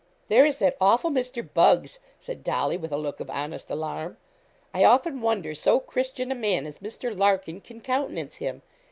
[0.29, 1.47] 'There is that awful Mr.
[1.53, 4.17] Buggs,' said Dolly, with a look of honest alarm.
[4.73, 7.15] 'I often wonder so Christian a man as Mr.
[7.15, 8.63] Larkin can countenance him.